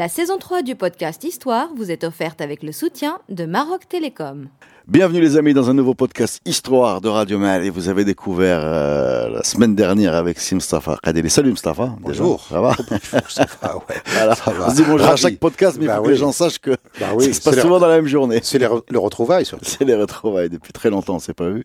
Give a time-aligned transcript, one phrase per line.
[0.00, 4.48] La saison 3 du podcast Histoire vous est offerte avec le soutien de Maroc Télécom.
[4.90, 8.58] Bienvenue les amis dans un nouveau podcast Histoire de Radio Mal et vous avez découvert
[8.64, 11.30] euh, la semaine dernière avec Sim Mustafa Kadeli.
[11.30, 11.94] Salut Mustafa.
[12.00, 12.44] Bonjour.
[12.50, 12.74] Ça va?
[13.14, 13.94] Mustafa, ouais.
[14.06, 14.34] Voilà.
[14.34, 14.66] Ça va.
[14.66, 16.72] On se dit bonjour à chaque podcast mais Bah faut que les gens sachent que
[16.98, 18.40] Bah oui, ça se passe souvent les- dans la même journée.
[18.42, 19.64] C'est les re- le retrouvailles surtout.
[19.68, 21.64] C'est les retrouvailles depuis très longtemps, on s'est pas vu.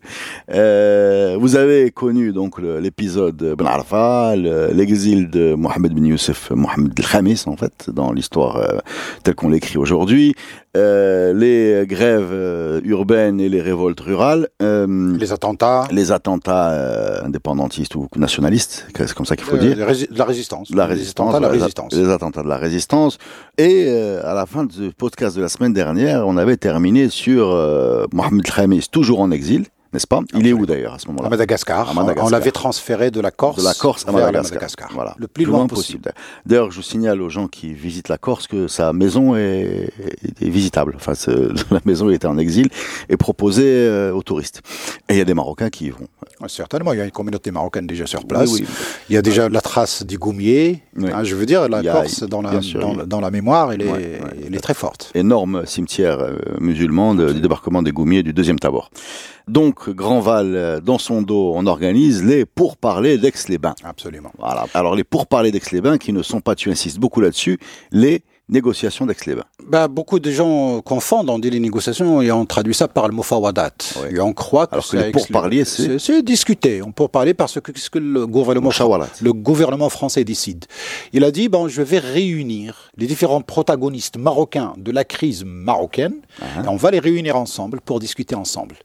[0.52, 6.52] Euh, vous avez connu donc le- l'épisode Ben Arfa, le- l'exil de Mohamed bin Youssef,
[6.52, 8.78] Mohamed El Khamis en fait, dans l'histoire euh,
[9.24, 10.36] telle qu'on l'écrit aujourd'hui,
[10.76, 14.48] Euh, les grèves euh, urbaines et les révoltes rurales.
[14.62, 19.60] euh, Les attentats, les attentats euh, indépendantistes ou nationalistes, c'est comme ça qu'il faut euh,
[19.60, 19.76] dire.
[19.76, 20.70] les la résistance.
[20.70, 21.92] La Les résistance, attentats de la les- résistance.
[21.94, 23.18] les attentats de la résistance.
[23.56, 27.50] Et euh, à la fin du podcast de la semaine dernière, on avait terminé sur
[27.52, 30.20] euh, Mohamed Khamis, toujours en exil, n'est-ce pas?
[30.34, 31.90] Il est où d'ailleurs à ce À moment-là Madagascar.
[31.90, 32.26] À Madagascar.
[32.26, 34.90] On l'avait transféré de la Corse, De la Corse à Madagascar.
[34.92, 35.14] Voilà.
[35.18, 36.12] Le plus loin possible.
[36.44, 39.90] D'ailleurs, je signale aux gens qui visitent la Corse que sa maison est,
[40.40, 40.94] est visitable.
[40.96, 41.12] Enfin,
[41.70, 42.68] la maison était en exil
[43.08, 44.62] et proposée euh, aux touristes.
[45.08, 46.08] Et il y a des Marocains qui y vont.
[46.48, 48.50] Certainement, il y a une communauté marocaine déjà sur place.
[48.52, 48.74] Oui, oui.
[49.08, 50.82] Il y a déjà la trace du goumier.
[50.96, 51.10] Oui.
[51.12, 53.86] Hein, je veux dire, la a- Corse, dans la, sûr, dans, dans mémoire, elle est,
[53.86, 54.20] Ouais, ouais.
[54.46, 55.10] elle est très forte.
[55.14, 58.90] énorme cimetière euh, musulman de- du débarquement des Goumiers du deuxième Tabor.
[59.48, 63.74] Donc, Grandval, euh, dans son dos, on organise les pourparlers d'Aix-les-Bains.
[63.84, 64.32] Absolument.
[64.38, 64.66] Voilà.
[64.74, 67.58] Alors, les pourparlers d'Aix-les-Bains, qui ne sont pas, tu insistes beaucoup là-dessus,
[67.92, 69.44] les négociations d'Aix-les-Bains.
[69.68, 73.14] Bah, beaucoup de gens confondent, on dit les négociations et on traduit ça par le
[73.14, 73.70] mot fawadat.
[74.00, 74.14] Ouais.
[74.14, 76.82] Et on croit que, Alors que c'est les pourparlers, c'est- c'est discuter.
[76.82, 79.08] On peut parler parce que qu'est-ce que le gouvernement, Mushawarat.
[79.20, 80.66] le gouvernement français décide.
[81.12, 86.14] Il a dit bon, je vais réunir les différents protagonistes marocains de la crise marocaine
[86.40, 86.64] Uh-huh.
[86.64, 88.76] et on va les réunir ensemble pour discuter ensemble.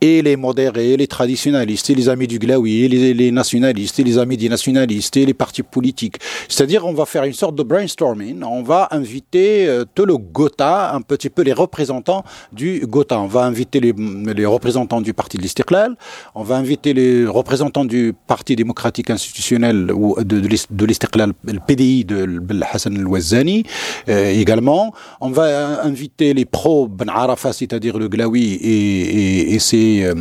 [0.00, 4.04] Et les modérés, les traditionnalistes, et les amis du Glaoui, et les, les nationalistes, et
[4.04, 6.16] les amis des nationalistes, et les partis politiques.
[6.48, 8.42] C'est-à-dire, on va faire une sorte de brainstorming.
[8.42, 13.20] On va inviter euh, tout le Gotha, un petit peu les représentants du Gotha.
[13.20, 15.96] On va inviter les, les représentants du parti de l'Istiklal.
[16.34, 21.32] On va inviter les représentants du Parti démocratique institutionnel ou de, de l'Ist- de l'Istiklal,
[21.44, 22.42] le PDI de
[22.72, 23.62] Hassan el-Wazani
[24.08, 24.92] euh, également.
[25.20, 30.04] On va euh, inviter les pros Ben Arafat, c'est-à-dire le Glaoui et, et, et ses...
[30.04, 30.14] euh,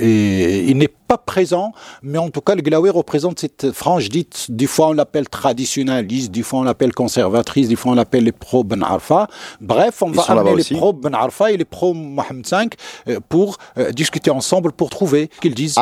[0.00, 4.46] et il n'est pas présent, mais en tout cas, le Glaoui représente cette frange dite,
[4.50, 8.32] des fois on l'appelle traditionnaliste, des fois on l'appelle conservatrice, des fois on l'appelle les
[8.32, 9.26] pro Ben Arfa.
[9.60, 12.68] Bref, on Ils va amener les pro Ben Arfa et les pro Mohamed V
[13.08, 15.76] euh, pour euh, discuter ensemble, pour trouver qu'ils disent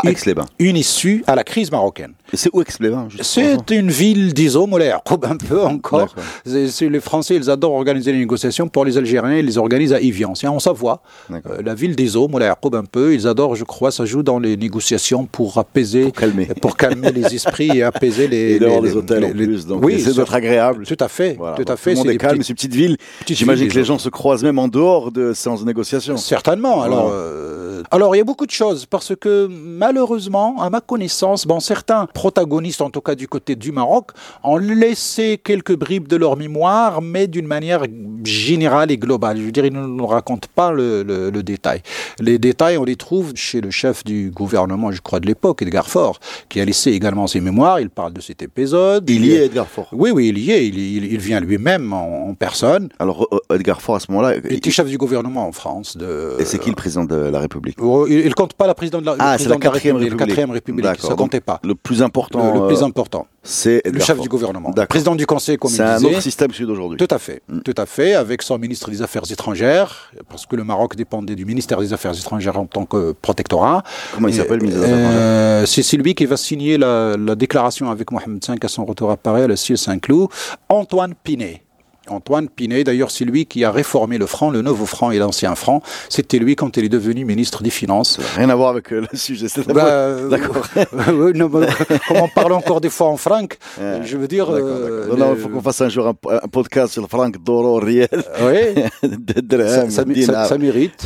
[0.60, 2.12] une, issue à la crise marocaine.
[2.32, 6.14] C'est où Aix-les-Bains C'est une ville, disons, Moulay Yacoub, un peu encore.
[6.44, 8.68] Les Français, ils adorent organiser les négociations.
[8.68, 10.34] Pour les Algériens, ils les organisent à Evian.
[10.34, 11.02] C'est en Savoie.
[11.30, 13.14] Euh, la ville des eaux, Moulay Yacoub, un peu.
[13.14, 16.02] Ils adorent, je crois, ça joue dans les négociations pour apaiser.
[16.02, 16.48] Pour calmer.
[16.60, 18.56] pour calmer les esprits et apaiser les.
[18.56, 20.84] Et hôtels les- en plus, donc oui, c'est d'être agréable.
[20.84, 21.34] Tout à fait.
[21.38, 21.56] Voilà.
[21.56, 21.90] Tout à fait.
[21.94, 22.96] Tout le monde c'est est calme, petites- ces petites villes.
[23.20, 26.16] petites J'imagine que les gens se croisent même en dehors de séances de négociation.
[26.16, 26.82] Certainement.
[26.82, 27.55] Alors, euh,
[27.90, 32.06] alors, il y a beaucoup de choses parce que malheureusement, à ma connaissance, bon, certains
[32.06, 34.10] protagonistes, en tout cas du côté du Maroc,
[34.44, 37.82] ont laissé quelques bribes de leur mémoire, mais d'une manière
[38.24, 39.38] générale et globale.
[39.38, 41.82] Je veux dire, ils ne nous racontent pas le, le- le détail.
[42.20, 45.88] Les détails, on les trouve chez le chef du gouvernement, je crois, de l'époque, Edgar
[45.88, 47.80] Faure, qui a laissé également ses mémoires.
[47.80, 49.08] Il parle de cet épisode.
[49.10, 49.88] Il y est Edgar Faure.
[49.92, 50.66] Oui, oui, il y est.
[50.66, 52.88] Il, il- il vient lui-même en, en personne.
[52.98, 55.96] Alors, euh, Edgar Faure, à ce moment-là, Il était chef du gouvernement en France.
[55.96, 57.65] De, et c'est qui le président de la République?
[57.80, 60.12] Oh, Il, il compte pas la présidente de la, le Ah, c'est la quatrième République,
[60.12, 60.20] République.
[60.20, 60.84] La quatrième République.
[60.84, 61.60] D'accord, Ça comptait pas.
[61.64, 63.26] Le plus important, Le, le plus euh, important.
[63.42, 64.72] c'est Le chef du gouvernement.
[64.88, 66.98] Président du Conseil, comme C'est un autre système celui d'aujourd'hui.
[66.98, 67.60] Tout à fait, Mm.
[67.60, 71.44] tout à fait, avec son ministre des Affaires étrangères, parce que le Maroc dépendait du
[71.44, 73.82] ministère des Affaires étrangères en tant que protectorat.
[74.14, 76.78] Comment il s'appelle, le ministre des Affaires étrangères euh, C'est c'est lui qui va signer
[76.78, 80.28] la, la déclaration avec Mohamed V à son retour à Paris, à la Cille Saint-Cloud,
[80.68, 81.62] Antoine Pinet.
[82.08, 85.54] Antoine Pinet, d'ailleurs, c'est lui qui a réformé le franc, le nouveau franc et l'ancien
[85.54, 85.82] franc.
[86.08, 88.18] C'était lui quand il est devenu ministre des Finances.
[88.36, 89.48] Rien à voir avec euh, le sujet.
[89.48, 90.66] c'est Bah, euh, D'accord.
[90.74, 91.66] bah,
[92.08, 93.36] comme on parle encore des fois en franc,
[93.80, 94.00] Ouais.
[94.04, 94.46] je veux dire.
[94.50, 95.06] D'accord, euh.
[95.08, 97.76] Non, non, il faut qu'on fasse un jour un, un podcast sur le franc d'oro
[97.76, 101.04] réel, Oui, de ça mérite.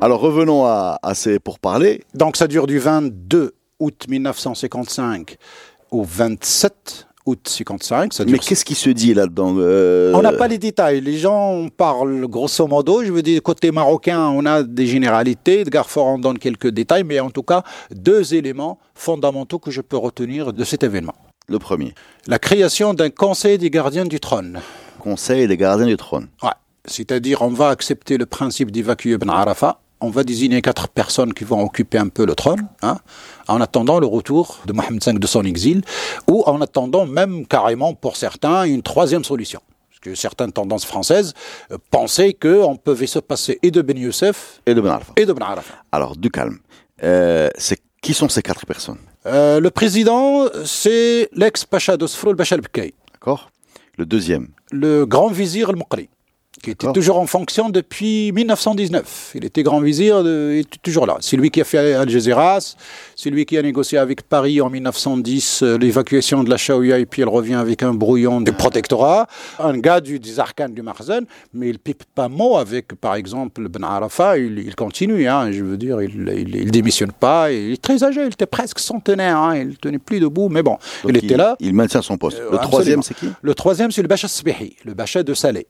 [0.00, 2.02] Alors revenons à, à ces pourparlers.
[2.14, 5.36] Donc ça dure du 22 août 1955
[5.90, 8.12] au 27 août 55.
[8.12, 11.00] Ça Mais qu'est-ce qui se dit là-dedans euh, On n'a pas les détails.
[11.00, 13.04] Les gens parlent grosso modo.
[13.04, 15.60] Je veux dire, côté marocain, on a des généralités.
[15.60, 17.62] Edgar Faure en donne quelques détails, mais en tout cas,
[17.94, 21.14] deux éléments fondamentaux que je peux retenir de cet événement.
[21.48, 21.94] Le premier,
[22.26, 24.60] La création d'un conseil des gardiens du trône.
[24.98, 26.28] Conseil des gardiens du trône.
[26.42, 26.50] Ouais.
[26.84, 29.80] C'est-à-dire, on va accepter le principe d'évacuer Ben Arafat.
[30.00, 32.98] On va désigner quatre personnes qui vont occuper un peu le trône, hein,
[33.48, 35.82] en attendant le retour de Mohamed V de son exil,
[36.28, 39.60] ou en attendant même carrément pour certains une troisième solution.
[39.90, 41.34] Parce que certaines tendances françaises
[41.72, 45.12] euh, pensaient qu'on pouvait se passer et de Ben Youssef Et de Ben Arfa.
[45.16, 45.46] et de Ben.
[45.90, 46.58] Alors, du calme.
[47.02, 48.98] Euh, c'est qui sont ces quatre personnes?
[49.26, 52.56] Euh, le président, c'est l'ex-pacha d'Osfro, le Pacha
[53.12, 53.50] D'accord
[53.96, 54.48] Le deuxième?
[54.70, 56.08] le grand vizir al-Muqri,
[56.62, 59.32] qui était toujours en fonction depuis 1919.
[59.34, 61.16] Il était grand vizir, de- il était toujours là.
[61.20, 62.76] C'est lui qui a fait Algeciras,
[63.16, 67.06] c'est lui qui a négocié avec Paris en 1910 euh, l'évacuation de la Chaouia et
[67.06, 69.26] puis elle revient avec un brouillon du protectorat.
[69.58, 71.24] Un gars du, des arcanes du Marzen,
[71.54, 75.62] mais il pipe pas mot avec, par exemple, Ben Arafat, il, il continue, hein, je
[75.64, 79.36] veux dire, il, il, il démissionne pas, il est très âgé, il était presque centenaire,
[79.38, 81.56] hein, il tenait plus debout, mais bon, Donc, il était là.
[81.60, 82.38] Il maintient son poste.
[82.38, 82.68] Euh, le absolument.
[82.70, 83.26] troisième, c'est qui?
[83.40, 85.66] Le troisième, c'est le Bacha Sbehi, le Bacha de Salé.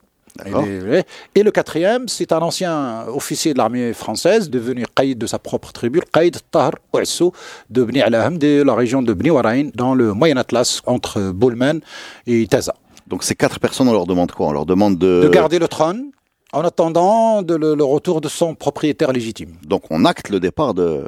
[1.34, 5.72] Et le quatrième, c'est un ancien officier de l'armée française, devenu caïd de sa propre
[5.72, 7.32] tribu, le caïd Tahar Ouassou,
[7.70, 11.80] de Bni Alahem, de la région de Bni Warain, dans le Moyen Atlas, entre Boulmen
[12.26, 12.74] et Taza.
[13.06, 14.48] Donc, ces quatre personnes, on leur demande quoi?
[14.48, 15.22] On leur demande de.
[15.22, 16.10] De garder le trône
[16.52, 20.72] en attendant de le, le retour de son propriétaire légitime, Donc, on acte le départ
[20.74, 21.04] de.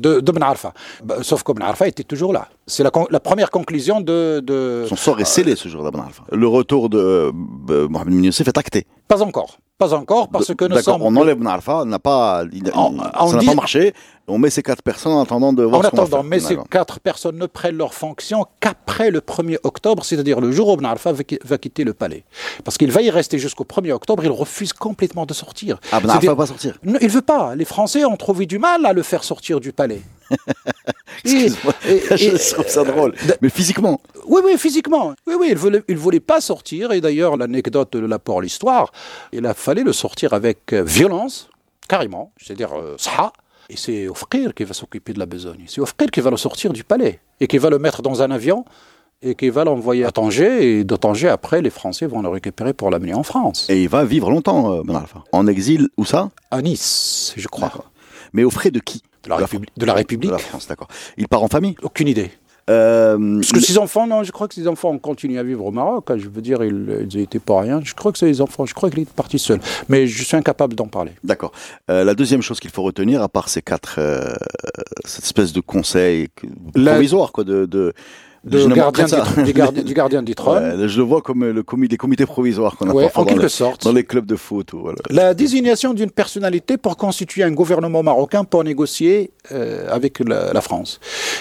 [0.00, 0.72] de, de Ben Arfa.
[1.04, 2.48] Bah, sauf que Ben Arfa était toujours là.
[2.72, 5.90] C'est la, première conclusion de, de- Son sort est scellé ce jour-là.
[6.32, 7.30] Le retour de
[7.68, 8.86] euh, Mohamed Ben Youssef est acté.
[9.08, 9.58] Pas encore.
[9.76, 11.02] Pas encore, parce que nous D'accord, sommes...
[11.02, 13.92] on enlève Ben Arfa, n'a pas, il- On- il- on ça n'a pas marché.
[14.28, 16.30] On met ces quatre personnes en attendant de voir En ce qu'on va attendant, faire.
[16.30, 20.68] mais ces quatre personnes ne prennent leur fonction qu'après le 1er octobre, c'est-à-dire le jour
[20.68, 22.24] où Ben Arfa va, qui- va quitter le palais.
[22.64, 25.78] Parce qu'il va y rester jusqu'au 1er octobre, il refuse complètement de sortir.
[25.90, 26.78] Ah, Ben C'est-à-dire- va pas sortir.
[26.84, 27.54] Non, il veut pas.
[27.56, 30.00] Les Français ont trouvé du mal à le faire sortir du palais.
[31.24, 33.12] Excuse-moi, je trouve ça drôle.
[33.26, 35.14] d- Mais physiquement, Oui, oui, physiquement.
[35.26, 36.92] Oui, oui, il voulait, il voulait pas sortir.
[36.92, 38.92] Et d'ailleurs, l'anecdote de l'apport l'histoire,
[39.32, 41.48] il a fallu le sortir avec euh, violence,
[41.88, 43.32] carrément, c'est-à-dire euh, ça.
[43.70, 45.64] Et c'est Ofqir qui va s'occuper de la besogne.
[45.68, 48.30] C'est Ofqir qui va le sortir du palais et qui va le mettre dans un
[48.30, 48.64] avion
[49.22, 50.78] et qui va l'envoyer à Tanger.
[50.80, 53.66] Et de Tanger, après, les Français vont le récupérer pour l'amener en France.
[53.70, 55.22] et il va vivre longtemps, euh, Ben Arfa.
[55.30, 56.30] En exil, où ça?
[56.50, 57.72] À Nice, je crois.
[58.32, 59.02] Mais aux frais de qui?
[59.24, 60.30] De la, De la Républi- de la De République.
[60.30, 60.88] la France, d'accord.
[61.16, 62.30] Il part en famille Aucune idée.
[62.70, 65.64] Euh, Parce que ses enfants, non, je crois que ses enfants ont continué à vivre
[65.64, 66.08] au Maroc.
[66.10, 66.16] hein.
[66.16, 67.80] Je veux dire, ils n'étaient pas rien.
[67.82, 68.66] Je crois que c'est les enfants.
[68.66, 69.58] Je crois qu'il est parti seul.
[69.88, 71.10] Mais je suis incapable d'en parler.
[71.24, 71.50] D'accord.
[71.90, 74.32] Euh, la deuxième chose qu'il faut retenir, à part ces quatre, euh,
[75.04, 76.28] cette espèce de conseil
[76.76, 77.92] La- provisoire, quoi, de, de,
[78.44, 80.80] De gardien du, du gardien, du gardien du trône.
[80.80, 83.24] Ouais, je le vois comme le comi- les comités provisoires qu'on a Ouais, en dans,
[83.26, 83.84] quelque le- sorte.
[83.84, 84.72] dans les clubs de foot.
[84.72, 84.98] ou voilà.
[85.10, 90.60] La désignation d'une personnalité pour constituer un gouvernement marocain pour négocier euh, avec la, la
[90.60, 90.98] France.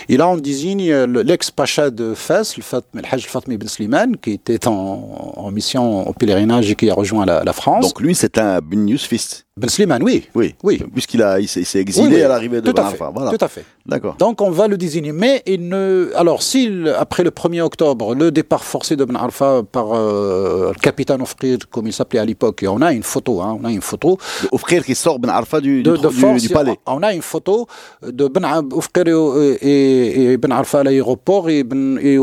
[0.10, 2.64] Et là, on désigne euh, le- l'ex-pacha de Fès, le,
[2.94, 6.94] le Hajj Fatmi Ben Slimane, qui était en, en mission au pèlerinage et qui a
[6.94, 7.84] rejoint la, la France.
[7.88, 9.46] Donc lui, c'est un Ben Fist.
[9.58, 10.28] ben Slimane, oui.
[10.36, 10.54] Oui.
[10.64, 10.80] Oui.
[10.94, 12.22] Puisqu'il a, il s'est il s'est exilé Oui, oui.
[12.22, 13.02] à l'arrivée de Tout à Ben fait.
[13.02, 13.12] Arfa.
[13.16, 13.36] Voilà.
[13.38, 13.66] Tout à fait.
[13.88, 14.16] D'accord.
[14.20, 15.12] Donc on va le désigner.
[15.12, 16.12] Mais il ne.
[16.16, 20.80] Alors, s'il, après le 1er octobre, le départ forcé de Ben Arfa par euh, le
[20.80, 23.72] capitaine Ofqir, comme il s'appelait à l'époque, et on a une photo, hein, on a
[23.72, 24.18] une photo
[24.52, 26.42] Offrir qui sort Ben Arfa du, de, du, de du- force.
[26.42, 26.78] du palais.
[26.86, 27.68] On a une photo
[28.06, 32.18] de Ben Ofqir et, et- et Ben Arfa à l'aéroport et, ben, et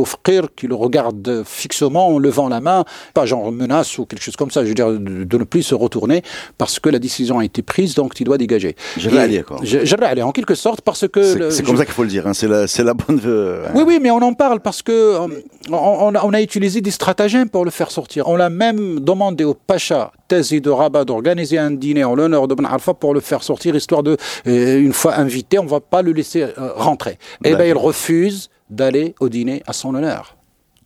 [0.56, 2.84] qui le regarde fixement en levant la main,
[3.14, 5.62] pas genre menace ou quelque chose comme ça, je veux dire, de, de ne plus
[5.62, 6.22] se retourner
[6.58, 8.76] parce que la décision a été prise, donc il doit dégager.
[8.98, 9.58] Et- Ali, quoi.
[9.62, 11.22] Jarra Ali, en quelque sorte, parce que.
[11.50, 12.26] C'est je- comme ça qu'il faut le dire.
[12.26, 12.34] hein.
[12.34, 13.20] C'est la, c'est la bonne.
[13.24, 15.28] euh, oui, oui, mais on en parle parce que euh,
[15.70, 18.28] on, on a, utilisé des stratagèmes pour le faire sortir.
[18.28, 22.54] On l'a même demandé au Pacha Tazi de Rabat d'organiser un dîner en l'honneur de
[22.54, 26.02] Ben Arfa pour le faire sortir, histoire de, euh, une fois invité, on va pas
[26.02, 27.18] le laisser euh, rentrer.
[27.44, 30.38] Eh bien, il refuse d'aller au dîner à son honneur.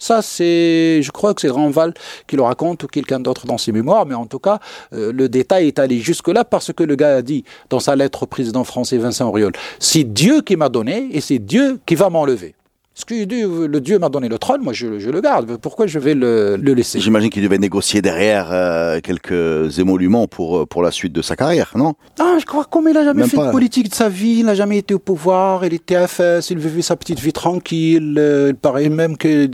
[0.02, 1.95] Ça, c'est, je crois que c'est Ranval
[2.26, 4.59] qui le raconte ou quelqu'un d'autre dans ses mémoires, mais en tout cas,
[4.93, 8.25] euh, le détail est allé jusque-là parce que le gars a dit dans sa lettre
[8.25, 12.11] au président français Vincent Auriol, c'est Dieu qui m'a donné et c'est Dieu qui va
[12.11, 12.57] m'enlever.
[12.94, 15.56] Ce euh, le Dieu m'a donné le trône, moi je, je le garde.
[15.56, 17.00] Pourquoi je vais le, le laisser?
[17.00, 21.34] J'imagine qu'il devait négocier derrière euh, quelques émoluments pour, euh, pour la suite de sa
[21.34, 21.94] carrière, non?
[22.20, 23.46] Ah, je crois comme il a jamais Même fait pas.
[23.46, 26.50] de politique de sa vie, il n'a jamais été au pouvoir, il était à Fès,
[26.50, 29.49] il vivait sa petite vie tranquille, euh, il paraît même que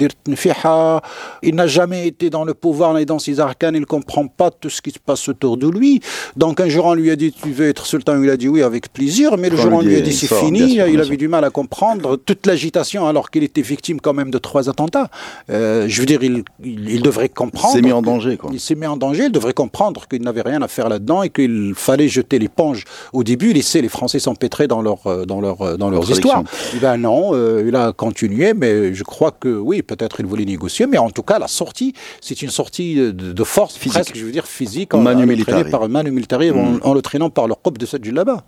[1.42, 4.50] il n'a jamais été dans le pouvoir, est dans ses arcanes, il ne comprend pas
[4.50, 6.00] tout ce qui se passe autour de lui.
[6.37, 8.62] Donc un jour on lui a dit tu veux être sultan, il a dit oui
[8.62, 11.45] avec plaisir, mais le jour on lui a dit, c'est fini, il avait du mal
[11.45, 15.09] à comprendre toute l'agitation alors alors qu'il était victime quand même de trois attentats.
[15.51, 17.75] Euh, je veux dire, il, il, il devrait comprendre.
[17.75, 18.51] s'est mis en danger, quoi.
[18.53, 19.25] Il s'est mis en danger.
[19.27, 23.23] Il devrait comprendre qu'il n'avait rien à faire là-dedans et qu'il fallait jeter l'éponge au
[23.25, 26.43] début, laisser les Français s'empêtrer dans leur euh, dans leur euh, dans leurs histoires.
[26.81, 30.87] Ben non, euh, il a continué, mais je crois que oui, peut-être il voulait négocier,
[30.87, 33.93] mais en tout cas, la sortie, c'est une sortie de, de force Physique.
[33.93, 35.63] presque, je veux dire physique, en, Manu en le militari.
[35.63, 36.81] traînant par Manu Militari, Mm.
[36.83, 38.43] en, en le traînant par le de cette là-bas.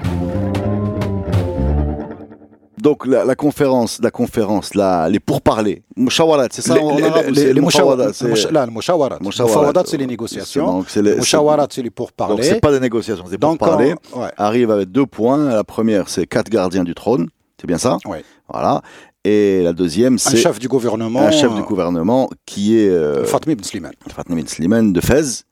[2.83, 7.27] Donc la, la conférence, la conférence, là, les pourparlers, mushawarat, c'est ça Les- en arabe
[7.31, 10.67] les- les mushawarat, c'est- les négociations.
[10.67, 12.43] donc, c'est les- Mushawarat, c'est les Donc pourparlers.
[12.43, 13.95] c'est pas des négociations, c'est Donc, pourparlers.
[14.15, 14.31] on- ouais.
[14.37, 15.49] Arrive avec deux points.
[15.51, 17.29] La première, c'est quatre gardiens du trône,
[17.61, 18.25] c'est bien ça Ouais.
[18.53, 18.83] Voilà.
[19.25, 21.21] Et la deuxième, Un c'est chef du gouvernement.
[21.21, 23.93] un chef du euh, gouvernement qui est euh, Fatmi Ben Slimane.
[24.09, 25.45] Fatma bin Slimane de Fès.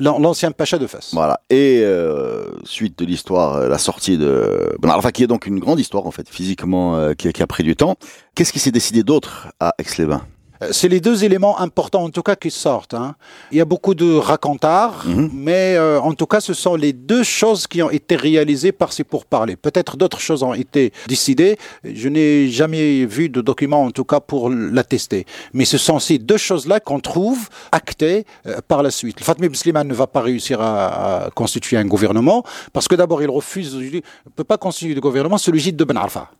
[0.00, 1.10] L'ancien pacha de Fès.
[1.12, 1.40] Voilà.
[1.50, 5.80] Et euh, suite de l'histoire, euh, la sortie de Ben qui est donc une grande
[5.80, 7.96] histoire en fait, physiquement, euh, qui, a- qui a pris du temps.
[8.34, 10.22] Qu'est-ce qui s'est décidé d'autre à Aix-les-Bains?
[10.70, 12.94] C'est les deux éléments importants, en tout cas, qui sortent.
[12.94, 13.14] hein.
[13.52, 15.30] Il y a beaucoup de racontars, Mhm.
[15.34, 18.92] mais euh, en tout cas, ce sont les deux choses qui ont été réalisées par
[18.92, 19.56] ces pourparlers.
[19.56, 21.58] Peut-être d'autres choses ont été décidées.
[21.84, 25.26] Je n'ai jamais vu de document, en tout cas, pour l'attester.
[25.52, 29.22] Mais ce sont ces deux choses-là qu'on trouve actées euh, par la suite.
[29.22, 33.28] Fatmi Slimane ne va pas réussir à, à constituer un gouvernement, parce que d'abord, il
[33.30, 36.30] refuse, il ne peut pas constituer de gouvernement sous l'égide de Ben Arfa.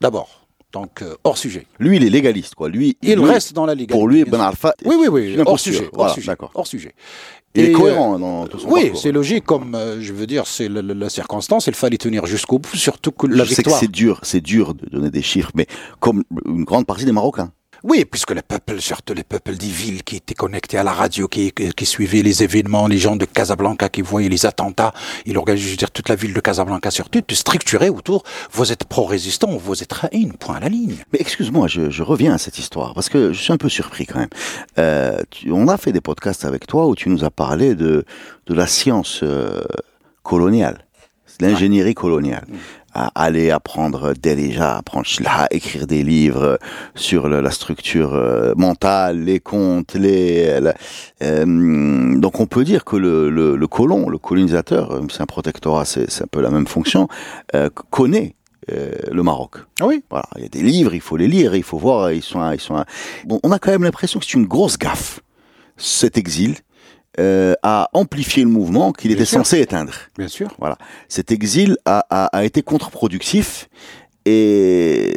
[0.00, 0.41] D'abord.
[0.72, 1.66] Donc, euh, hors sujet.
[1.78, 2.68] Lui, il est légaliste, quoi.
[2.70, 3.90] Lui, Il lui, reste dans la Ligue.
[3.90, 6.50] Pour lui, Ben Arfa, Oui, oui, oui, hors sujet, hors Voilà, sujet, d'accord.
[6.54, 6.94] hors sujet.
[7.54, 10.68] Il est cohérent dans tout son Oui, c'est logique, comme euh, je veux dire, c'est
[10.70, 13.68] la, la- la circonstance, il fallait tenir jusqu'au bout, surtout que la Je sais que
[13.68, 13.78] victoire.
[13.80, 15.66] c'est dur, c'est dur de donner des chiffres, mais
[16.00, 17.52] comme une grande partie des Marocains.
[17.84, 21.26] Oui, puisque les peuples, surtout les peuples des villes qui étaient connectés à la radio,
[21.26, 24.92] qui, qui, suivaient les événements, les gens de Casablanca qui voyaient les attentats,
[25.26, 28.22] il organisait, je veux dire, toute la ville de Casablanca surtout, structuré autour,
[28.52, 30.94] vous êtes pro-résistant, vous êtes haïn, point à la ligne.
[31.12, 34.06] Mais excuse-moi, je, je reviens à cette histoire parce que je suis un peu surpris
[34.06, 34.28] quand même.
[34.78, 38.04] Euh, tu- on a fait des podcasts avec toi où tu nous as parlé de,
[38.46, 39.60] de la science euh,
[40.22, 40.84] coloniale,
[41.40, 42.46] l'ingénierie coloniale.
[42.94, 46.58] À aller apprendre déjà, apprendre Shlaha, écrire des livres
[46.94, 50.60] sur la structure euh, mentale, les contes, les.
[50.60, 50.74] la-
[51.22, 55.26] euh, donc on peut dire que le, le, le colon, le colonisateur, euh, c'est un
[55.26, 57.08] protectorat, c'est c'est un peu la même fonction,
[57.54, 58.34] euh, connaît
[58.70, 59.56] euh, le Maroc.
[59.80, 60.04] Ah oui.
[60.10, 62.52] Voilà, il y a des livres, il faut les lire, il faut voir, ils sont,
[62.52, 62.84] ils sont.
[63.24, 65.20] Bon, on a quand même l'impression que c'est une grosse gaffe,
[65.78, 66.56] cet exil,
[67.20, 69.38] euh, a amplifié le mouvement qu'il était sûr.
[69.38, 69.92] censé éteindre.
[70.16, 70.48] Bien sûr.
[70.58, 70.78] Voilà,
[71.08, 73.68] cet exil a, a, a été contre-productif
[74.24, 75.14] et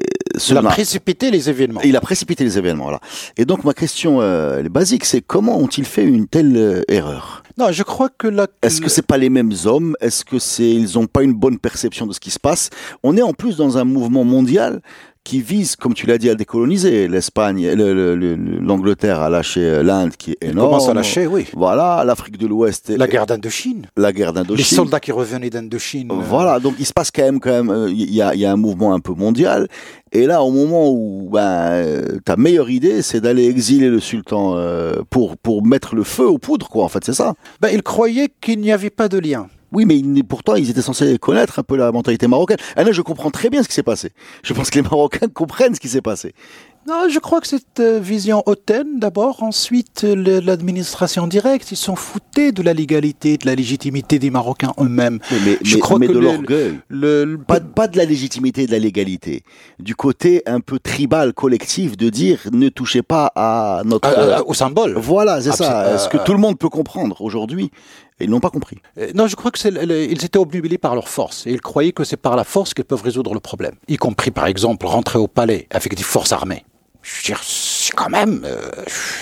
[0.49, 1.81] Il a précipité les événements.
[1.83, 2.85] il a précipité les événements.
[2.85, 2.99] Voilà.
[3.37, 7.43] Et donc ma question, euh, basique, c'est comment ont-ils fait une telle euh, erreur?
[7.57, 8.47] Non, je crois que la.
[8.63, 9.95] Est-ce que c'est pas les mêmes hommes?
[10.01, 12.69] Est-ce que c'est ils ont pas une bonne perception de ce qui se passe?
[13.03, 14.81] On est en plus dans un mouvement mondial
[15.25, 17.09] qui vise, comme tu l'as dit, à décoloniser.
[17.09, 20.67] L'Espagne, le- le- le- l'Angleterre a lâché euh, l'Inde, qui est Il énorme.
[20.69, 21.47] commence à lâcher, oui.
[21.53, 23.87] Voilà, l'Afrique de l'Ouest, La guerre d'Indochine.
[23.97, 24.77] la guerre Les d'Indochine.
[24.77, 26.09] soldats qui revenaient d'Indochine.
[26.11, 28.39] euh, Voilà, donc il se passe quand même, quand même, euh, il y a, il
[28.39, 29.67] y a un mouvement un peu mondial.
[30.11, 35.01] Et là, au moment où ben, ta meilleure idée, c'est d'aller exiler le sultan euh,
[35.09, 36.85] pour pour mettre le feu aux poudres, quoi.
[36.85, 37.33] En fait, c'est ça?
[37.59, 39.47] Ben, ils croyaient qu'il n'y avait pas de lien.
[39.71, 42.57] Oui, mais pourtant, ils étaient censés connaître un peu la mentalité marocaine.
[42.77, 44.11] Et là, je comprends très bien ce qui s'est passé.
[44.43, 46.33] Je pense que les Marocains comprennent ce qui s'est passé.
[46.87, 51.95] Non, je crois que cette euh, vision hautaine, d'abord, ensuite euh, l'administration directe, ils sont
[51.95, 55.17] foutés de la légalité, de la légitimité des Marocains eux-mêmes.
[55.31, 56.79] Mais, mais, Je mais- crois mais que de le- l'orgueil.
[56.89, 59.41] Le, le- Pas, pas de la légitimité de la légalité.
[59.79, 64.07] Du côté un peu tribal, collectif, de dire ne touchez pas à notre.
[64.07, 64.93] à- au symbole.
[64.95, 65.85] Voilà, c'est ça.
[65.87, 67.71] Absol- Est-ce que euh, tout le monde peut comprendre aujourd'hui
[68.19, 68.77] Et ils n'ont pas compris.
[68.97, 71.91] Euh, Non, je crois que le- ils étaient obnubilés par leur force et ils croyaient
[71.91, 73.75] que c'est par la force qu'ils peuvent résoudre le problème.
[73.89, 76.63] Y compris, par exemple, rentrer au palais avec des forces armées.
[77.01, 78.57] Je veux dire, c'est quand même, euh,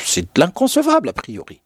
[0.06, 1.62] c'est de l'inconcevable a priori.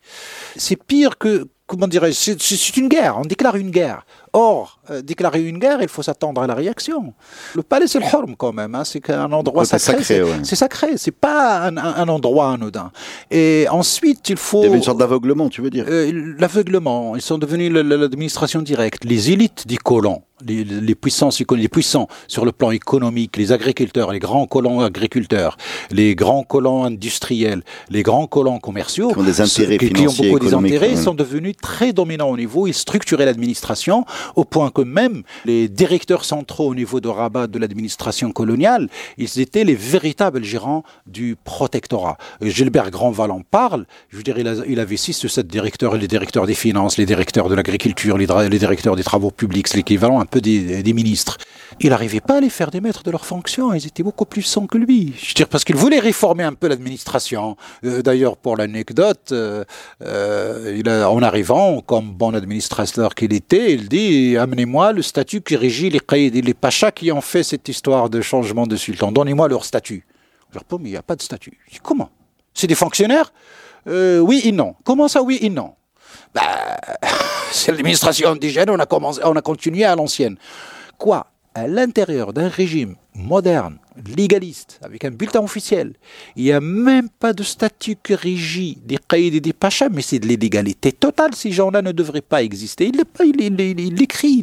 [0.56, 3.18] C'est pire que, comment dirais-je, c'est une guerre.
[3.20, 4.06] On déclare une guerre.
[4.40, 7.16] Or, euh, déclarer une guerre, il faut s'attendre à la réaction.
[7.56, 8.76] Le palais, c'est le Horm quand même.
[8.76, 10.04] Hein, c'est un endroit sacré.
[10.04, 10.44] c'est- ouais.
[10.44, 10.90] Sacré.
[10.98, 12.92] C'est pas un, endroit anodin.
[13.32, 14.62] Et ensuite, il faut.
[14.62, 18.62] Il y avait une sorte d'aveuglement, tu veux dire Euh, L'aveuglement, ils sont devenus l'administration
[18.62, 19.06] directe.
[19.06, 24.12] Les élites des colons, les, les puissances, les puissants sur le plan économique, les agriculteurs,
[24.12, 25.58] les grands colons agriculteurs,
[25.90, 30.12] les grands colons industriels, les grands colons commerciaux, Qui ont des intérêts qui, qui ont
[30.12, 32.68] financiers, beaucoup des intérêts, sont devenus très dominants au niveau.
[32.68, 34.06] Ils structuraient l'administration
[34.36, 39.40] au point que même les directeurs centraux au niveau de Rabat de l'administration coloniale, ils
[39.40, 42.18] étaient les véritables gérants du protectorat.
[42.42, 46.54] Gilbert Grandval en parle, je dire, il, avait six ou sept directeurs, les directeurs des
[46.54, 48.28] finances, les directeurs de l'agriculture, les,
[48.60, 51.38] directeurs des travaux publics, c'est l'équivalent un peu des, ministres.
[51.80, 54.68] Il n'arrivait pas à les faire démettre de leurs fonctions, ils étaient beaucoup plus sans
[54.68, 55.14] que lui.
[55.22, 57.58] Je dire, parce qu'il voulait réformer un peu l'administration.
[57.84, 59.64] Euh, d'ailleurs, pour l'anecdote, euh,
[60.02, 64.07] euh, en arrivant, comme bon administrateur qu'il était, il dit
[64.38, 68.76] Amenez-moi le statut qui régit les pachas qui ont fait cette histoire de changement de
[68.76, 69.12] sultan.
[69.12, 70.06] Donnez-moi leur statut.
[70.54, 71.58] Je dis Mais il n'y a pas de statut.
[71.68, 72.10] Je dis Comment?
[72.54, 73.32] C'est des fonctionnaires?
[73.86, 74.76] Oui et non.
[74.84, 75.74] Comment ça, oui et non?
[76.34, 76.42] Bah,
[77.52, 78.88] C'est l'administration indigène, on a,
[79.24, 80.38] on a continué à l'ancienne.
[80.98, 81.28] Quoi?
[81.56, 83.78] À l'intérieur d'un régime moderne,
[84.16, 85.94] légaliste, avec un bulletin officiel.
[86.36, 90.02] Il n'y a même pas de statut qui régit des caïds et des pachas, mais
[90.02, 91.34] c'est de l'illégalité totale.
[91.34, 92.92] Ces gens-là ne devraient pas exister.
[92.94, 93.02] Il,
[93.40, 94.42] il, il, écrit,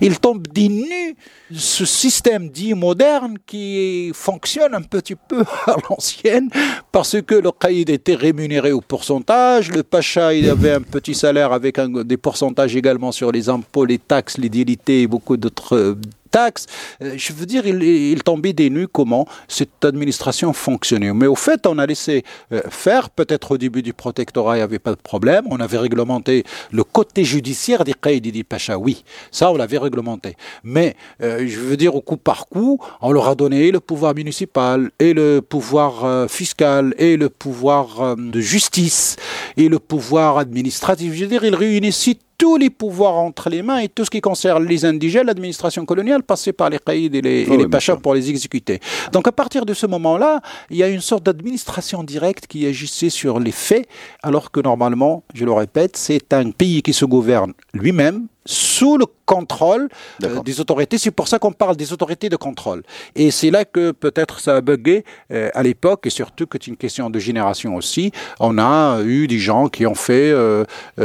[0.00, 1.16] il, tombe des nus.
[1.52, 6.50] Ce système dit moderne qui fonctionne un petit peu à l'ancienne,
[6.92, 11.52] parce que le caïd était rémunéré au pourcentage, le pacha il avait un petit salaire
[11.52, 14.50] avec des pourcentages également sur les impôts, les taxes, les
[14.88, 15.96] et beaucoup d'autres
[16.30, 16.66] taxes.
[17.02, 21.12] Euh, je veux dire, il, il tombait des nues comment cette administration fonctionnait.
[21.12, 23.10] Mais au fait, on a laissé euh, faire.
[23.10, 25.44] Peut-être au début du protectorat, il n'y avait pas de problème.
[25.50, 28.78] On avait réglementé le côté judiciaire des Qaïdi Pacha.
[28.78, 30.36] Oui, ça, on l'avait réglementé.
[30.64, 34.14] Mais, euh, je veux dire, au coup par coup, on leur a donné le pouvoir
[34.14, 39.16] municipal et le pouvoir fiscal et le pouvoir de justice
[39.56, 41.14] et le pouvoir administratif.
[41.14, 44.22] Je veux dire, ils réunissaient tous les pouvoirs entre les mains et tout ce qui
[44.22, 48.30] concerne les indigènes, l'administration coloniale passait par les caïds et les, oh, pachas pour les
[48.30, 48.80] exécuter.
[49.12, 53.10] Donc à partir de ce moment-là, il y a une sorte d'administration directe qui agissait
[53.10, 53.86] sur les faits,
[54.22, 59.06] alors que normalement, je le répète, c'est un pays qui se gouverne lui-même, sous le
[59.26, 59.88] contrôle
[60.24, 60.98] euh, des autorités.
[60.98, 62.82] C'est pour ça qu'on parle des autorités de contrôle.
[63.14, 66.66] Et c'est là que peut-être ça a bugué euh, à l'époque, et surtout que c'est
[66.66, 68.10] une question de génération aussi.
[68.40, 70.64] On a eu des gens qui ont fait, euh,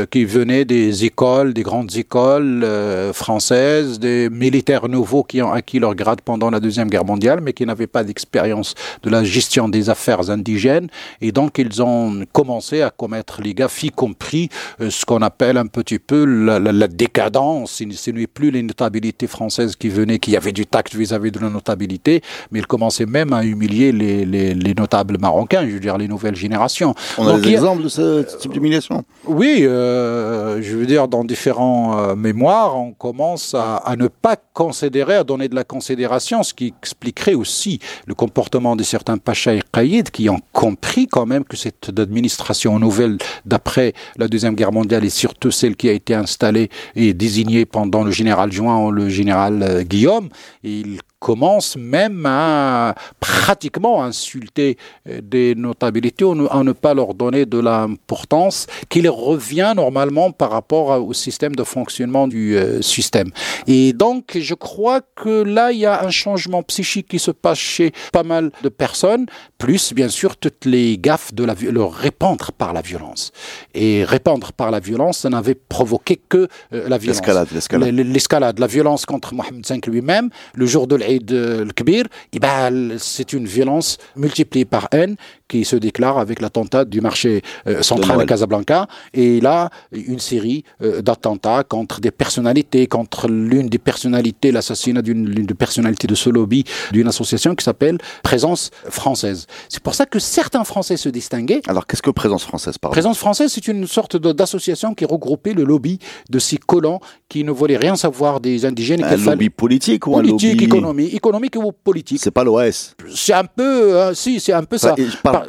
[0.09, 2.65] qui venaient des écoles, des grandes écoles
[3.13, 7.53] françaises, des militaires nouveaux qui ont acquis leur grade pendant la Deuxième Guerre mondiale, mais
[7.53, 10.87] qui n'avaient pas d'expérience de la gestion des affaires indigènes.
[11.21, 15.67] Et donc, ils ont commencé à commettre les gaffes, y compris ce qu'on appelle un
[15.67, 16.87] petit peu la, la, la
[17.25, 21.39] décadence ce n'est plus les notabilités françaises qui venaient, qui avaient du tact vis-à-vis de
[21.39, 26.07] la notabilité, mais ils commençaient même à humilier les, notables marocains, je veux dire les
[26.07, 26.93] nouvelles générations.
[27.17, 29.03] On a des exemples de ce type d'humiliation?
[29.25, 35.15] Oui, euh, je veux dire, dans différents euh, mémoires, on commence à, ne pas considérer,
[35.15, 39.61] à donner de la considération, ce qui expliquerait aussi le comportement de certains pachas et
[39.71, 45.05] caïds qui ont compris quand même que cette administration nouvelle d'après la Deuxième Guerre mondiale
[45.05, 49.63] et surtout celle qui a été installée et désigné pendant le général Juin le général
[49.63, 50.29] euh, Guillaume.
[50.63, 54.77] Il commence même à pratiquement insulter
[55.09, 60.51] euh, des notabilités, à ne pas leur donner de l'importance qui leur revient normalement par
[60.51, 63.31] rapport au système de fonctionnement du euh, système.
[63.65, 67.57] Et donc, je crois que là, il y a un changement psychique qui se passe
[67.57, 69.25] chez pas mal de personnes,
[69.57, 73.31] plus bien sûr toutes les gaffes de la le répandre par la violence.
[73.73, 77.17] Et répandre par la violence, ça n'avait provoqué que euh, la violence.
[77.17, 77.89] L'escalade, l'escalade.
[77.89, 83.33] L'escalade, la violence contre Mohamed V lui-même, le jour de de Kbir, eh ben, c'est
[83.33, 85.15] une violence multipliée par N
[85.47, 88.87] qui se déclare avec l'attentat du marché euh, central à Casablanca.
[89.13, 95.25] Et là, une série euh, d'attentats contre des personnalités, contre l'une des personnalités, l'assassinat d'une
[95.25, 99.45] des personnalités de ce lobby d'une association qui s'appelle Présence française.
[99.69, 101.61] C'est pour ça que certains Français se distinguaient.
[101.67, 105.99] Alors, qu'est-ce que Présence française, Présence française, c'est une sorte d'association qui regroupait le lobby
[106.29, 106.99] de ces colons
[107.29, 109.03] qui ne voulaient rien savoir des indigènes.
[109.03, 110.51] Un lobby politique ou un lobby...
[110.51, 112.19] économique, économique ou politique.
[112.21, 112.95] C'est pas l'OS.
[113.13, 114.95] C'est un peu, euh, si, c'est un peu ça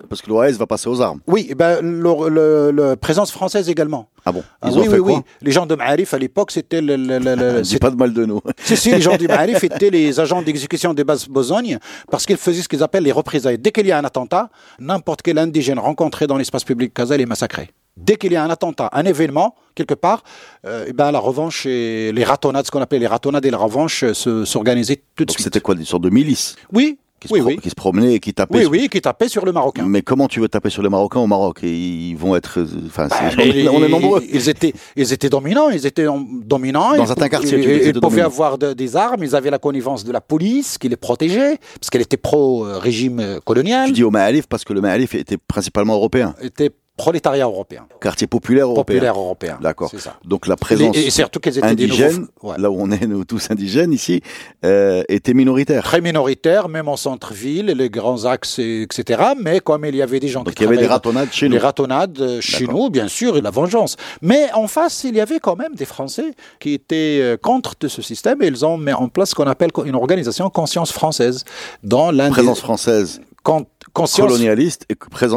[0.08, 1.20] parce que l'OAS va passer aux armes.
[1.26, 4.08] Oui, ben, le, présence française également.
[4.24, 5.14] Ah bon ah oui, oui, oui.
[5.40, 6.96] Les gens de Ma'arif à l'époque, c'était le.
[6.96, 8.40] le, Dis pas de mal de nous.
[8.64, 11.78] si, si, les gens du Ma'arif étaient les agents d'exécution des bases Besogne
[12.10, 13.58] parce qu'ils faisaient ce qu'ils appellent les représailles.
[13.58, 17.26] Dès qu'il y a un attentat, n'importe quel indigène rencontré dans l'espace public Kazel est
[17.26, 17.70] massacré.
[17.96, 20.22] Dès qu'il y a un attentat, un événement, quelque part,
[20.66, 23.56] euh, eh ben la revanche et les ratonnades, ce qu'on appelle les ratonnades et la
[23.58, 25.44] revanche, euh, s'organisaient tout de suite.
[25.44, 28.58] C'était quoi, des sortes de milices Oui, qui, se qui se promenaient et qui tapaient.
[28.58, 28.70] Oui, sur...
[28.70, 29.86] oui, qui tapaient sur le Marocain.
[29.86, 31.64] Mais comment tu veux taper sur les Marocains au Maroc?
[31.64, 32.66] Et Ils vont être.
[32.86, 34.22] Enfin, bah, on est nombreux.
[34.30, 35.70] Ils étaient, ils étaient dominants.
[35.70, 36.06] Ils étaient
[36.44, 36.96] dominants.
[36.96, 39.24] Dans certains quartiers, ils, ils pouvaient avoir des armes.
[39.24, 43.86] Ils avaient la connivence de la police qui les protégeait parce qu'elle était pro-régime colonial.
[43.86, 46.34] Tu dis au Ma'alif parce que le Ma'alif était principalement européen.
[46.42, 47.86] Était prolétariat européen.
[48.00, 48.82] Quartier populaire européen.
[48.84, 49.58] Populaire européen.
[49.60, 49.92] D'accord.
[50.24, 52.58] Donc la présence Et, et surtout qu'elles étaient des indigène, nouveaux- ouais.
[52.58, 54.22] là où on est nous tous indigènes ici,
[54.64, 55.82] euh, était minoritaire.
[55.82, 59.22] Très minoritaire, même en centre-ville, les grands axes, et- etc.
[59.40, 61.46] Mais comme il y avait des gens Donc qui il y avait des ratonnades chez
[61.48, 61.52] nous.
[61.52, 63.96] les ratonnades euh, chez nous, bien sûr, et la vengeance.
[64.22, 67.88] Mais en face, il y avait quand même des Français qui étaient euh, contre de
[67.88, 71.44] ce système et ils ont mis en place ce qu'on appelle une organisation conscience française
[71.82, 74.86] dans l'un des Présence française con- conscience colonialiste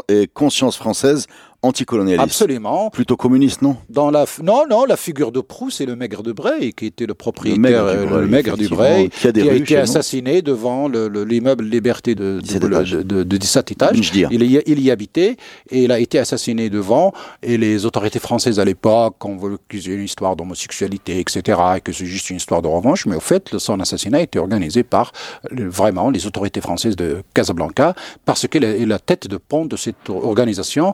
[0.09, 1.27] et conscience française
[1.61, 2.23] anticolonialiste.
[2.23, 2.89] absolument.
[2.89, 3.77] Plutôt communiste, non?
[3.89, 7.05] Dans la non non la figure de Proust c'est le maigre de Breil qui était
[7.05, 10.41] le propriétaire du euh, le maigre du effectivement, Breil qui a des rues été assassiné
[10.41, 12.91] devant le- le- l'immeuble Liberté de, 17 de, étages.
[12.91, 14.11] de- de- de 17 étages.
[14.31, 15.35] Il y, il y habitait
[15.69, 17.13] et il a été assassiné devant.
[17.43, 21.59] Et les autorités françaises à l'époque, on veut qu'il y ait une histoire d'homosexualité, etc.,
[21.77, 23.05] et que c'est juste une histoire de revanche.
[23.05, 25.11] Mais au fait, son assassinat a été organisé par
[25.51, 27.93] euh, vraiment les autorités françaises de Casablanca,
[28.25, 30.93] parce qu'elle est la tête de pont de cette organisation,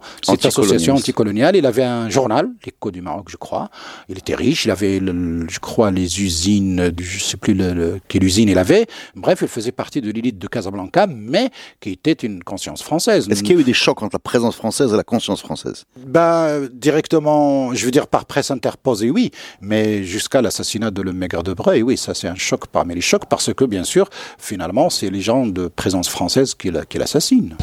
[0.63, 1.55] association anticoloniale.
[1.55, 3.69] Il avait un journal, l'écho du Maroc, je crois.
[4.09, 4.65] Il était riche.
[4.65, 8.57] Il avait, le- je crois, les usines, je sais plus le- le- quelle usine il
[8.57, 8.87] avait.
[9.15, 13.27] Bref, il faisait partie de l'élite de Casablanca, mais qui était une conscience française.
[13.29, 15.85] Est-ce qu'il y a eu des chocs entre la présence française et la conscience française?
[16.05, 21.43] Ben, directement, je veux dire par presse interposée, oui, mais jusqu'à l'assassinat de Le Maigre
[21.43, 24.89] de Breil, oui, ça c'est un choc parmi les chocs, parce que bien sûr, finalement,
[24.89, 27.55] c'est les gens de présence française qui l'assassinent.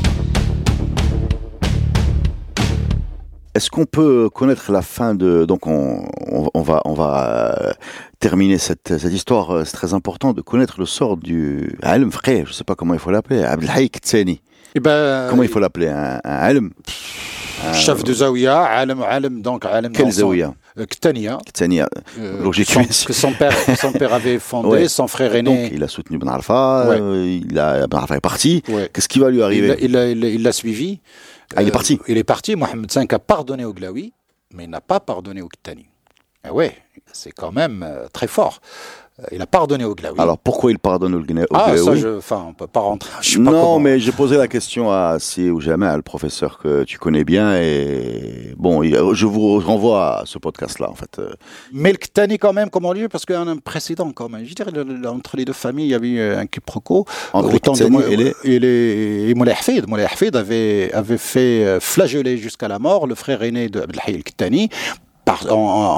[3.54, 7.72] Est-ce qu'on peut connaître la fin de donc on, on, on va on va euh,
[8.18, 12.46] terminer cette, cette histoire euh, c'est très important de connaître le sort du Alm frère
[12.46, 14.40] je sais pas comment il faut l'appeler Abdelhaï Tseni
[14.74, 16.70] Eh ben, comment il faut l'appeler un, un Alm
[17.74, 20.52] chef de Zawiya, Alem, Alem, donc Alem quel Zawiya?
[20.78, 21.38] euh, Ktania,
[22.18, 24.88] euh, son- tué- que son père, son père avait fondé, Ouais.
[24.88, 25.70] son frère donc aîné.
[25.72, 27.40] il a soutenu Ben Arfa Ouais.
[27.48, 28.90] il a Ben Arfa est parti Ouais.
[28.92, 29.68] qu'est-ce qui va lui arriver?
[29.68, 30.98] L'a- il l'a il l'a- il l'a suivi.
[31.56, 31.98] Ah, il est Euh, parti.
[32.08, 32.56] Il est parti.
[32.56, 34.12] Mohamed V a pardonné au Glaoui,
[34.54, 35.86] mais il n'a pas pardonné au Ktani.
[36.44, 36.76] Ah ouais,
[37.12, 38.60] c'est quand même euh, très fort.
[39.30, 40.18] Il a pardonné au Glaoui.
[40.18, 43.10] alors pourquoi il pardonne au au ah, ça, Glaoui je, enfin, on peut pas rentrer.
[43.20, 43.78] Je sais pas non, comment.
[43.78, 47.56] mais j'ai posé la question à Si ou jamais, le professeur que tu connais bien,
[47.56, 51.18] et bon, je vous renvoie à ce podcast-là, en fait.
[51.18, 51.32] Euh,
[51.72, 54.44] Mais le Ktani, quand même, comment dire, parce qu'il y a un précédent, quand même.
[54.44, 57.04] Je le- entre les deux familles, il y avait eu un quiproquo.
[57.32, 59.88] Entre Au temps de et les- et les- et Moulay Hafid.
[59.88, 64.14] Moulay Hafid avait, avait fait euh, flageller jusqu'à la mort le frère aîné de Abdelhaï
[64.14, 64.68] el Ktani.
[65.24, 65.54] Par, on,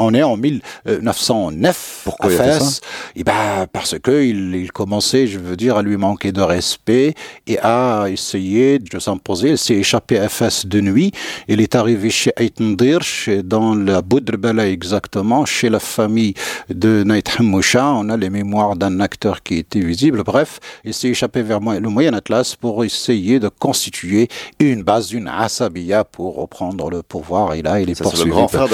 [0.06, 2.80] on est en 1909 Pourquoi à il a fait Fès.
[3.16, 7.14] Et ben, parce que il, il commençait, je veux dire, à lui manquer de respect
[7.46, 9.50] et à essayer de s'imposer.
[9.50, 11.12] Il s'est échappé à Fès de nuit.
[11.48, 16.34] Il est arrivé chez Aïtendir, chez- dans la Boudrbala exactement, chez la famille
[16.68, 17.92] de Naït Hammoucha.
[17.92, 20.22] On a les mémoires d'un acteur qui était visible.
[20.22, 24.28] Bref, il s'est échappé vers le Moyen Atlas pour essayer de constituer
[24.60, 27.54] une base, une asabiya pour reprendre le pouvoir.
[27.54, 28.68] Et là, il est Ça, c'est le poursuivi grand frère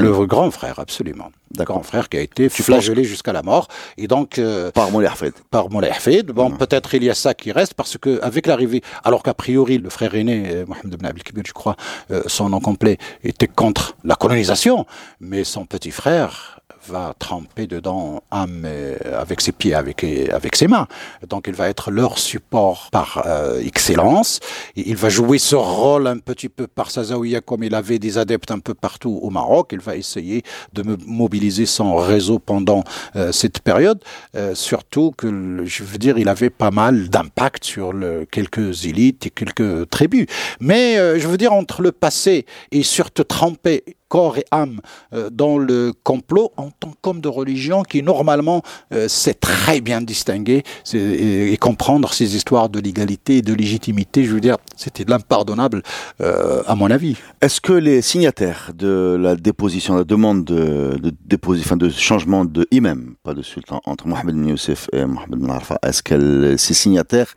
[0.00, 1.30] le grand frère, absolument.
[1.58, 3.68] Le grand frère qui a été flagellé jusqu'à la mort.
[3.98, 5.08] Et donc, euh, par Moulay
[5.50, 5.92] par Moulay.
[6.34, 9.78] Bon, peut-être il y a ça qui reste parce que avec l'arrivée, alors qu'a priori
[9.78, 11.76] le frère aîné, euh, Mohamed ibn Abdel Kibir, je crois,
[12.10, 14.86] euh, son nom complet était contre la colonisation,
[15.20, 20.86] mais son petit frère va tremper dedans avec ses pieds, avec avec ses mains.
[21.28, 24.40] Donc il va être leur support par euh, excellence.
[24.76, 27.98] Et il va jouer ce rôle un petit peu par sa zaouïa comme il avait
[27.98, 29.70] des adeptes un peu partout au Maroc.
[29.72, 30.42] Il va essayer
[30.72, 32.84] de mobiliser son réseau pendant
[33.16, 34.02] euh, cette période.
[34.36, 37.92] Euh, surtout que, je veux dire, il avait pas mal d'impact sur
[38.30, 40.26] quelques élites et quelques tribus.
[40.60, 44.80] Mais je veux dire, entre le passé et surtout tremper corps et âme
[45.14, 48.60] euh, dans le complot en tant qu'homme de religion qui normalement
[48.92, 54.24] euh, sait très bien distinguer et, comprendre ces histoires de légalité et de légitimité.
[54.24, 55.82] Je veux dire, c'était de l'impardonnable
[56.20, 57.16] euh, à mon avis.
[57.40, 62.66] Est-ce que les signataires de la déposition, la demande de, de enfin de changement de
[62.70, 66.74] imam, pas de sultan, entre Mohamed bin Youssef et Mohamed bin Arfa, est-ce que ces
[66.74, 67.32] signataires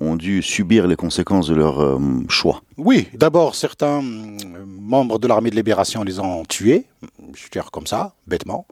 [0.00, 5.26] ont dû subir les conséquences de leur euh, choix Oui, d'abord, certains euh, membres de
[5.26, 6.84] l'armée de libération les ont tués,
[7.34, 8.66] je dire comme ça, bêtement,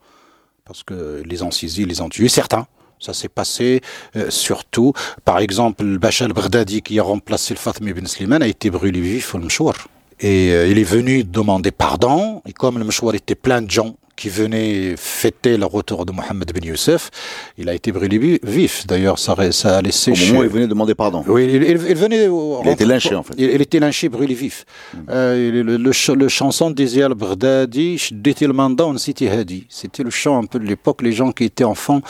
[0.64, 2.66] parce que les ont saisis, les ont tués, certains.
[2.98, 3.82] Ça s'est passé
[4.16, 4.92] euh, surtout,
[5.24, 9.34] par exemple, le al-Baghdadi qui a remplacé le Fatmi ibn Slimane a été brûlé vif
[9.34, 9.88] au Mchouar.
[10.18, 14.28] Et il est venu demander pardon, et comme le Mchouar était plein de gens qui
[14.30, 17.10] venaient fêter le retour de Mohamed bin Youssef,
[17.58, 18.86] il a été brûlé vi- vif.
[18.86, 20.10] D'ailleurs, ça, a- ça a laissé...
[20.12, 21.22] Au moment où ils venaient demander pardon.
[21.28, 22.24] oui, il, il- il venait.
[22.64, 23.34] Il a été lynché, en fait.
[23.36, 24.64] Il, il était lynché, brûlé vif.
[25.10, 28.52] Euh, le, le, le ch- le chanson disait Al-Baghdadi, Shditil
[28.96, 29.66] City Hadi.
[29.68, 31.02] C'était le chant un peu de l'époque.
[31.02, 32.00] Les gens qui étaient enfants,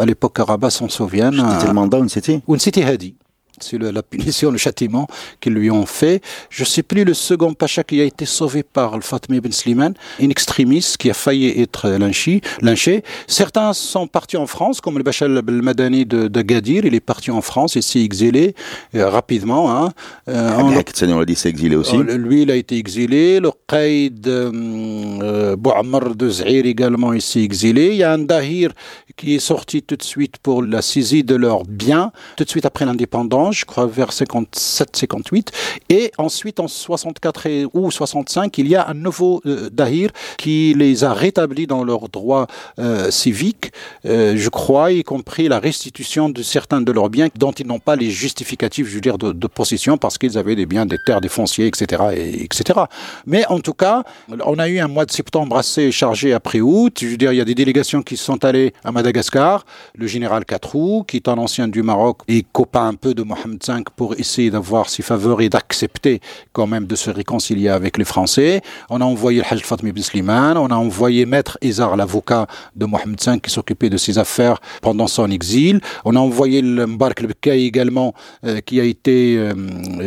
[0.00, 1.34] à l'époque arabe, s'en souviennent.
[1.34, 3.14] Une c'était Ou City Hadi.
[3.60, 5.06] C'est la punition, le châtiment
[5.40, 6.20] qu'ils lui ont fait.
[6.50, 9.52] Je ne sais plus le second pacha qui a été sauvé par le Fatmi Ben
[9.52, 12.40] Slimane, in extremis, qui a failli être lynché.
[12.60, 13.02] lynché.
[13.26, 16.84] Certains sont partis en France, comme le Bachal El Madani de, de, Gadir.
[16.84, 18.54] Il est parti en France et s'est exilé
[18.94, 19.70] euh, rapidement.
[19.70, 19.92] Hein.
[20.28, 21.96] Euh, on l'a dit, s'est exilé aussi.
[21.96, 23.40] Euh, lui, il a été exilé.
[23.40, 27.88] Le Qaïd euh, Bouamar de Zahir également, il s'est exilé.
[27.88, 28.72] Il y a un Dahir
[29.16, 32.66] qui est sorti tout de suite pour la saisie de leurs biens, tout de suite
[32.66, 35.48] après l'indépendance, je crois vers 57-58.
[35.88, 41.04] Et ensuite, en 64 ou 65, il y a un nouveau euh, Dahir qui les
[41.04, 42.46] a rétablis dans leurs droits
[42.78, 43.72] euh, civiques,
[44.06, 47.78] euh, je crois, y compris la restitution de certains de leurs biens dont ils n'ont
[47.78, 51.20] pas les justificatifs, je veux dire, de, possession parce qu'ils avaient des biens, des terres,
[51.20, 52.80] des fonciers, etc., et, etc.
[53.26, 54.02] Mais en tout cas,
[54.44, 56.98] on a eu un mois de septembre assez chargé après août.
[57.00, 59.64] Je veux dire, il y a des délégations qui sont allées à Madagascar,
[59.96, 63.62] le général Katrou, qui est un ancien du Maroc et copain un peu de Mohamed
[63.66, 66.20] V pour essayer d'avoir ses faveurs et d'accepter
[66.52, 68.62] quand même de se réconcilier avec les Français.
[68.90, 72.86] On a envoyé le Hajj Fatmi bin Slimane, on a envoyé Maître Izar, l'avocat de
[72.86, 75.80] Mohamed V qui s'occupait de ses affaires pendant son exil.
[76.04, 79.54] On a envoyé le Mbark el également, euh, qui a été euh,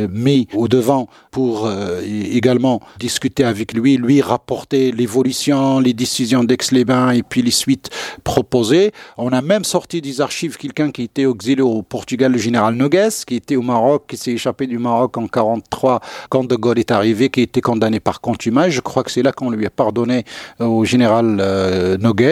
[0.10, 7.12] mis au devant pour euh, également discuter avec lui, lui rapporter l'évolution, les décisions d'Aix-les-Bains
[7.12, 7.90] et puis les suites
[8.24, 8.92] proposées.
[9.18, 13.10] On a même sorti des archives quelqu'un qui était exilé au Portugal, le général Nogues,
[13.26, 16.00] qui était au Maroc, qui s'est échappé du Maroc en 43
[16.30, 18.70] quand De Gaulle est arrivé, qui était condamné par contumace.
[18.72, 20.24] Je crois que c'est là qu'on lui a pardonné
[20.62, 22.28] euh, au général euh, Nogues.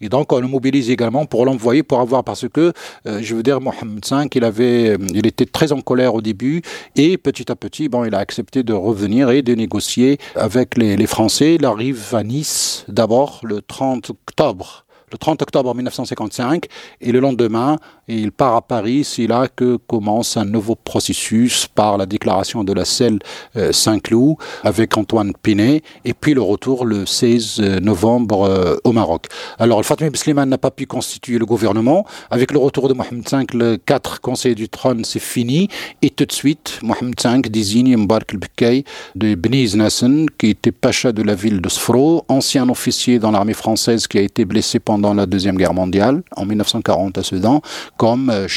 [0.00, 2.72] Et donc on le mobilise également pour l'envoyer pour avoir parce que
[3.06, 6.20] euh, je veux dire Mohamed V, il avait, euh, il était très en colère au
[6.20, 6.62] début
[6.96, 10.96] et petit à petit, bon, il a accepté de revenir et de négocier avec les,
[10.96, 11.54] les Français.
[11.54, 16.66] Il arrive à Nice d'abord le 30 octobre le 30 octobre 1955
[17.00, 17.76] et le lendemain,
[18.08, 19.04] il part à Paris.
[19.04, 23.18] C'est là que commence un nouveau processus par la déclaration de la selle
[23.56, 29.26] euh, Saint-Cloud avec Antoine Pinet et puis le retour le 16 novembre euh, au Maroc.
[29.58, 32.06] Alors, le Fatmi Slimane n'a pas pu constituer le gouvernement.
[32.30, 35.68] Avec le retour de Mohamed V, le 4 conseil du trône, c'est fini.
[36.02, 41.12] Et tout de suite, Mohamed V désigne Mbark el de Beniz Nassan, qui était pacha
[41.12, 44.97] de la ville de Sfro, ancien officier dans l'armée française qui a été blessé pendant
[45.00, 47.62] pendant la Deuxième Guerre mondiale, en 1940 à Sedan,
[47.96, 48.48] comme euh,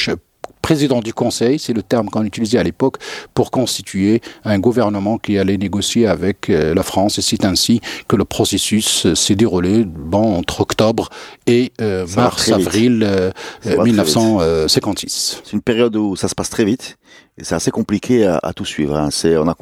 [0.60, 2.96] président du Conseil, c'est le terme qu'on utilisait à l'époque,
[3.32, 7.18] pour constituer un gouvernement qui allait négocier avec euh, la France.
[7.18, 11.10] Et c'est ainsi que le processus euh, s'est déroulé bon, entre octobre
[11.46, 13.30] et euh, mars-avril euh,
[13.64, 15.42] 1956.
[15.44, 16.96] C'est une période où ça se passe très vite.
[17.38, 18.94] Et c'est assez compliqué à, à, tout suivre.
[18.94, 19.08] Hein.
[19.10, 19.54] C'est, on a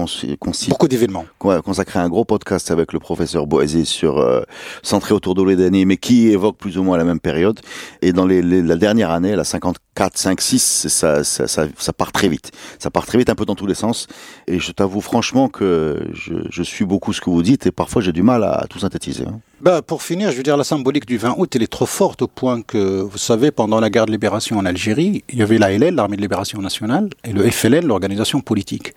[0.69, 1.25] beaucoup d'événements.
[1.39, 4.43] Consacré un gros podcast avec le professeur Boaziz sur euh,
[4.83, 7.61] centré autour d'Oledani, mais qui évoque plus ou moins la même période.
[8.03, 11.93] Et dans les, les, la dernière année, la 54, 5, 6, ça, ça, ça, ça,
[11.93, 12.51] part très vite.
[12.81, 14.09] Ça part très vite, un peu dans tous les sens.
[14.49, 18.03] Et je t'avoue franchement que je, je suis beaucoup ce que vous dites et parfois
[18.03, 19.27] j'ai du mal à, à tout synthétiser.
[19.29, 19.41] Hein.
[19.61, 22.23] Bah, pour finir, je veux dire, la symbolique du 20 août, elle est trop forte
[22.23, 25.59] au point que, vous savez, pendant la guerre de libération en Algérie, il y avait
[25.59, 28.95] l'ALL, l'Armée de libération nationale, et le FLN, l'organisation politique.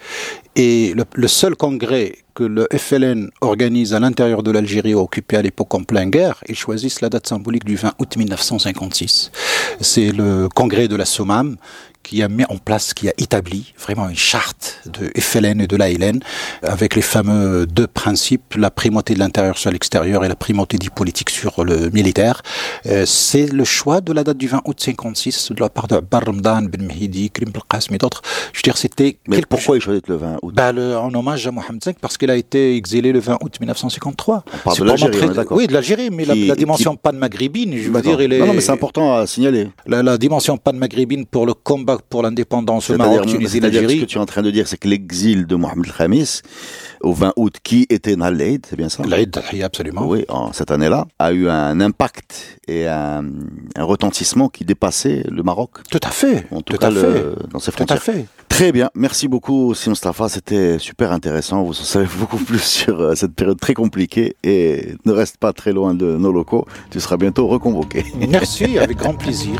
[0.56, 5.74] Et le, seul congrès que le FLN organise à l'intérieur de l'Algérie occupée à l'époque
[5.74, 9.32] en pleine guerre, ils choisissent la date symbolique du 20 août 1956.
[9.82, 11.58] C'est le congrès de la SOMAM
[12.04, 15.76] qui a mis en place, qui a établi vraiment une charte de FLN et de
[15.76, 16.20] l'ALN
[16.62, 20.90] avec les fameux deux principes, la primauté de l'intérieur sur l'extérieur et la primauté du
[20.90, 22.42] politique sur le militaire.
[22.86, 26.00] Euh, c'est le choix de la date du 20 août 56 de la part de
[26.00, 28.22] Barmdan Ben Mehidi, Krim Belqasm et d'autres.
[28.52, 29.18] Je veux dire, c'était...
[29.28, 30.54] Mais pourquoi il choisit le 20 août?
[30.54, 33.58] Bah, le, En hommage à Mohamed V, parce qu'il a été exilé le 20 août
[33.60, 34.44] 1953.
[34.46, 35.46] On parle de l'Algérie, très...
[35.52, 37.00] Oui, de l'Algérie, mais qui, la, la, dimension qui...
[37.04, 38.22] pan-maghrébine, je veux dire...
[38.22, 38.40] Il est...
[38.40, 39.70] Non, non, mais c'est important à signaler.
[39.88, 44.00] La, la dimension pan-maghrébine pour le combat pour l'indépendance au Maroc, Tunisie, l'Algérie.
[44.00, 46.42] Ce que tu es en train de dire, c'est que l'exil de Mohamed Khamis
[47.02, 49.04] au 20 août, qui était dans l'Aïd, c'est bien ça?
[49.04, 50.06] L'Aïd, absolument.
[50.06, 53.26] Oui, en cette année-là, a eu un impact et un,
[53.76, 55.72] un, retentissement qui dépassait le Maroc.
[55.90, 56.46] Tout à fait.
[56.52, 57.50] En tout, tout cas, le, fait.
[57.52, 58.02] dans ses frontières.
[58.02, 58.26] Tout à fait.
[58.54, 63.02] Très bien, merci beaucoup Sim Mustafa, c'était super intéressant, vous en savez beaucoup plus sur
[63.02, 67.00] euh, cette période très compliquée et ne reste pas très loin de nos locaux, tu
[67.00, 68.06] seras bientôt reconvoqué.
[68.30, 69.60] Merci, avec grand plaisir.